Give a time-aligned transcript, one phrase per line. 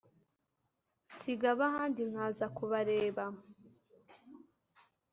[1.13, 3.25] nsiga abahandi nkaza kubareba